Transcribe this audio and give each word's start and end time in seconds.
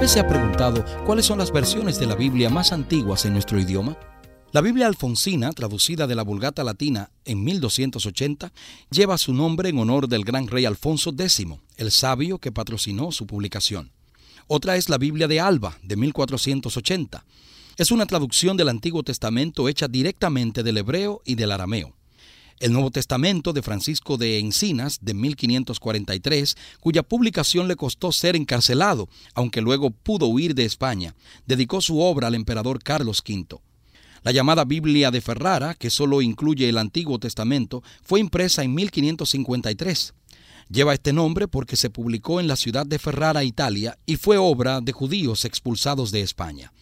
Vez 0.00 0.10
se 0.10 0.20
ha 0.20 0.28
preguntado 0.28 0.84
cuáles 1.06 1.24
son 1.24 1.38
las 1.38 1.50
versiones 1.50 1.98
de 1.98 2.04
la 2.04 2.14
Biblia 2.14 2.50
más 2.50 2.72
antiguas 2.72 3.24
en 3.24 3.32
nuestro 3.32 3.58
idioma. 3.58 3.96
La 4.52 4.60
Biblia 4.60 4.86
alfonsina, 4.86 5.52
traducida 5.52 6.06
de 6.06 6.14
la 6.14 6.22
Vulgata 6.22 6.62
latina 6.64 7.10
en 7.24 7.42
1280, 7.42 8.52
lleva 8.90 9.16
su 9.16 9.32
nombre 9.32 9.70
en 9.70 9.78
honor 9.78 10.06
del 10.06 10.22
gran 10.22 10.48
rey 10.48 10.66
Alfonso 10.66 11.14
X, 11.18 11.46
el 11.78 11.90
sabio 11.90 12.38
que 12.38 12.52
patrocinó 12.52 13.10
su 13.10 13.26
publicación. 13.26 13.90
Otra 14.48 14.76
es 14.76 14.90
la 14.90 14.98
Biblia 14.98 15.28
de 15.28 15.40
Alba, 15.40 15.78
de 15.82 15.96
1480. 15.96 17.24
Es 17.78 17.90
una 17.90 18.04
traducción 18.04 18.58
del 18.58 18.68
Antiguo 18.68 19.02
Testamento 19.02 19.66
hecha 19.66 19.88
directamente 19.88 20.62
del 20.62 20.76
hebreo 20.76 21.22
y 21.24 21.36
del 21.36 21.52
arameo. 21.52 21.94
El 22.58 22.72
Nuevo 22.72 22.90
Testamento 22.90 23.52
de 23.52 23.60
Francisco 23.60 24.16
de 24.16 24.38
Encinas, 24.38 25.00
de 25.02 25.12
1543, 25.12 26.56
cuya 26.80 27.02
publicación 27.02 27.68
le 27.68 27.76
costó 27.76 28.12
ser 28.12 28.34
encarcelado, 28.34 29.10
aunque 29.34 29.60
luego 29.60 29.90
pudo 29.90 30.26
huir 30.26 30.54
de 30.54 30.64
España, 30.64 31.14
dedicó 31.46 31.82
su 31.82 32.00
obra 32.00 32.28
al 32.28 32.34
emperador 32.34 32.82
Carlos 32.82 33.22
V. 33.28 33.60
La 34.22 34.32
llamada 34.32 34.64
Biblia 34.64 35.10
de 35.10 35.20
Ferrara, 35.20 35.74
que 35.74 35.90
solo 35.90 36.22
incluye 36.22 36.66
el 36.68 36.78
Antiguo 36.78 37.18
Testamento, 37.18 37.82
fue 38.02 38.20
impresa 38.20 38.64
en 38.64 38.74
1553. 38.74 40.14
Lleva 40.70 40.94
este 40.94 41.12
nombre 41.12 41.48
porque 41.48 41.76
se 41.76 41.90
publicó 41.90 42.40
en 42.40 42.48
la 42.48 42.56
ciudad 42.56 42.86
de 42.86 42.98
Ferrara, 42.98 43.44
Italia, 43.44 43.98
y 44.06 44.16
fue 44.16 44.38
obra 44.38 44.80
de 44.80 44.92
judíos 44.92 45.44
expulsados 45.44 46.10
de 46.10 46.22
España. 46.22 46.72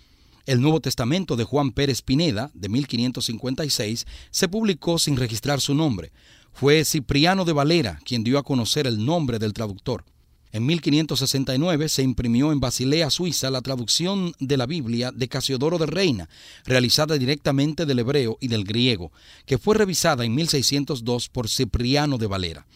El 0.46 0.60
Nuevo 0.60 0.80
Testamento 0.80 1.36
de 1.36 1.44
Juan 1.44 1.70
Pérez 1.70 2.02
Pineda, 2.02 2.50
de 2.52 2.68
1556, 2.68 4.06
se 4.30 4.48
publicó 4.48 4.98
sin 4.98 5.16
registrar 5.16 5.62
su 5.62 5.74
nombre. 5.74 6.12
Fue 6.52 6.84
Cipriano 6.84 7.46
de 7.46 7.54
Valera 7.54 7.98
quien 8.04 8.24
dio 8.24 8.38
a 8.38 8.42
conocer 8.42 8.86
el 8.86 9.06
nombre 9.06 9.38
del 9.38 9.54
traductor. 9.54 10.04
En 10.52 10.66
1569 10.66 11.88
se 11.88 12.02
imprimió 12.02 12.52
en 12.52 12.60
Basilea, 12.60 13.08
Suiza, 13.08 13.48
la 13.50 13.62
traducción 13.62 14.34
de 14.38 14.58
la 14.58 14.66
Biblia 14.66 15.12
de 15.12 15.28
Casiodoro 15.28 15.78
de 15.78 15.86
Reina, 15.86 16.28
realizada 16.66 17.16
directamente 17.16 17.86
del 17.86 18.00
hebreo 18.00 18.36
y 18.38 18.48
del 18.48 18.64
griego, 18.64 19.12
que 19.46 19.56
fue 19.56 19.74
revisada 19.76 20.26
en 20.26 20.34
1602 20.34 21.30
por 21.30 21.48
Cipriano 21.48 22.18
de 22.18 22.26
Valera, 22.26 22.66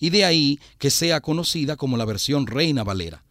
y 0.00 0.08
de 0.08 0.24
ahí 0.24 0.58
que 0.78 0.90
sea 0.90 1.20
conocida 1.20 1.76
como 1.76 1.98
la 1.98 2.06
versión 2.06 2.46
Reina 2.46 2.84
Valera. 2.84 3.22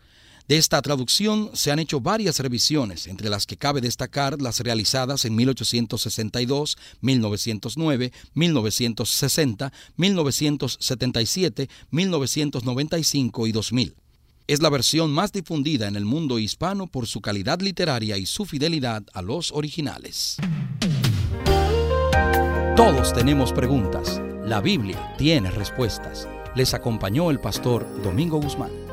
De 0.47 0.55
esta 0.55 0.81
traducción 0.81 1.49
se 1.53 1.71
han 1.71 1.79
hecho 1.79 1.99
varias 1.99 2.39
revisiones, 2.39 3.07
entre 3.07 3.29
las 3.29 3.45
que 3.45 3.57
cabe 3.57 3.81
destacar 3.81 4.41
las 4.41 4.61
realizadas 4.61 5.25
en 5.25 5.35
1862, 5.35 6.77
1909, 7.01 8.13
1960, 8.33 9.73
1977, 9.97 11.69
1995 11.91 13.47
y 13.47 13.51
2000. 13.51 13.95
Es 14.47 14.61
la 14.61 14.69
versión 14.69 15.11
más 15.11 15.33
difundida 15.33 15.89
en 15.89 15.97
el 15.97 16.05
mundo 16.05 16.39
hispano 16.39 16.87
por 16.87 17.07
su 17.07 17.19
calidad 17.19 17.59
literaria 17.59 18.17
y 18.17 18.25
su 18.25 18.45
fidelidad 18.45 19.03
a 19.11 19.21
los 19.21 19.51
originales. 19.51 20.37
Todos 22.77 23.13
tenemos 23.13 23.51
preguntas. 23.51 24.21
La 24.45 24.61
Biblia 24.61 25.13
tiene 25.17 25.51
respuestas. 25.51 26.25
Les 26.55 26.73
acompañó 26.73 27.31
el 27.31 27.41
pastor 27.41 28.01
Domingo 28.01 28.39
Guzmán. 28.39 28.86